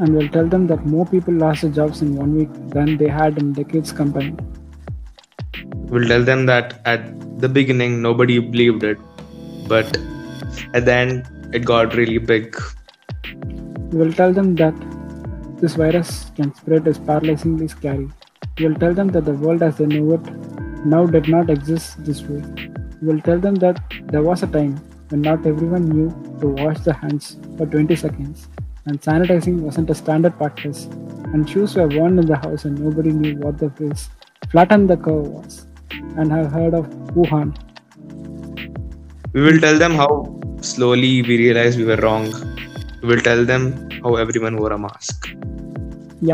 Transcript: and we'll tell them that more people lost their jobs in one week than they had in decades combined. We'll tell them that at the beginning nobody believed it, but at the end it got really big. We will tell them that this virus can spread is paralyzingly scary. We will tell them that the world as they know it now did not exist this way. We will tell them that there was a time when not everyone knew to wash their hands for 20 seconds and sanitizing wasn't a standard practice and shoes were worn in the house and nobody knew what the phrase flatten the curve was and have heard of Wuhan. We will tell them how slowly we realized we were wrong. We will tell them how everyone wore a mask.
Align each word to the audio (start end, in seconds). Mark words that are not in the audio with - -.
and 0.00 0.16
we'll 0.16 0.28
tell 0.34 0.46
them 0.46 0.66
that 0.68 0.86
more 0.86 1.04
people 1.06 1.34
lost 1.34 1.62
their 1.62 1.70
jobs 1.70 2.00
in 2.00 2.14
one 2.16 2.34
week 2.34 2.52
than 2.74 2.96
they 2.96 3.08
had 3.08 3.38
in 3.38 3.52
decades 3.52 3.92
combined. 3.92 4.40
We'll 5.90 6.08
tell 6.08 6.24
them 6.24 6.46
that 6.46 6.80
at 6.86 7.02
the 7.40 7.48
beginning 7.48 8.00
nobody 8.00 8.38
believed 8.38 8.82
it, 8.82 8.98
but 9.68 9.98
at 10.72 10.86
the 10.86 10.94
end 10.94 11.54
it 11.54 11.66
got 11.66 11.94
really 11.94 12.16
big. 12.18 12.56
We 13.92 13.98
will 13.98 14.12
tell 14.12 14.32
them 14.32 14.54
that 14.56 14.74
this 15.60 15.74
virus 15.74 16.30
can 16.36 16.54
spread 16.54 16.88
is 16.88 16.98
paralyzingly 16.98 17.68
scary. 17.68 18.08
We 18.58 18.68
will 18.68 18.76
tell 18.76 18.94
them 18.94 19.08
that 19.08 19.26
the 19.26 19.34
world 19.34 19.62
as 19.62 19.76
they 19.76 19.86
know 19.86 20.14
it 20.14 20.86
now 20.86 21.04
did 21.04 21.28
not 21.28 21.50
exist 21.50 22.02
this 22.04 22.22
way. 22.22 22.42
We 23.02 23.08
will 23.08 23.20
tell 23.20 23.38
them 23.38 23.56
that 23.56 23.82
there 24.06 24.22
was 24.22 24.42
a 24.42 24.46
time 24.46 24.76
when 25.10 25.20
not 25.22 25.44
everyone 25.44 25.90
knew 25.90 26.08
to 26.40 26.48
wash 26.62 26.80
their 26.80 26.94
hands 26.94 27.36
for 27.58 27.66
20 27.66 27.96
seconds 27.96 28.48
and 28.86 29.00
sanitizing 29.00 29.60
wasn't 29.60 29.90
a 29.90 29.94
standard 29.94 30.36
practice 30.36 30.84
and 31.32 31.48
shoes 31.48 31.74
were 31.76 31.88
worn 31.88 32.18
in 32.18 32.26
the 32.26 32.36
house 32.36 32.64
and 32.64 32.78
nobody 32.78 33.10
knew 33.10 33.36
what 33.36 33.58
the 33.58 33.70
phrase 33.70 34.08
flatten 34.50 34.86
the 34.86 34.96
curve 34.96 35.26
was 35.26 35.66
and 36.16 36.32
have 36.32 36.50
heard 36.52 36.74
of 36.74 36.86
Wuhan. 37.14 37.56
We 39.32 39.42
will 39.42 39.60
tell 39.60 39.78
them 39.78 39.94
how 39.94 40.40
slowly 40.60 41.22
we 41.22 41.38
realized 41.38 41.78
we 41.78 41.84
were 41.84 41.96
wrong. 41.96 42.32
We 43.02 43.08
will 43.08 43.20
tell 43.20 43.44
them 43.44 43.88
how 44.02 44.16
everyone 44.16 44.56
wore 44.56 44.72
a 44.72 44.78
mask. 44.78 45.30